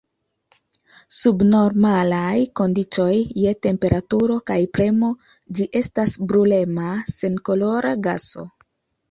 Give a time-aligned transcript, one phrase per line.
[1.17, 3.11] Sub normalaj kondiĉoj
[3.43, 5.11] je temperaturo kaj premo
[5.61, 6.89] ĝi estas brulema
[7.19, 8.49] senkolora gaso.